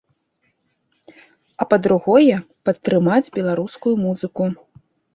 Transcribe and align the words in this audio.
А 1.59 1.69
па-другое, 1.75 2.35
падтрымаць 2.71 3.23
беларускую 3.39 3.95
музыку. 4.05 4.43